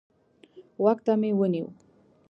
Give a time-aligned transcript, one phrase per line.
[0.81, 1.67] غوږ ته يې ونيو.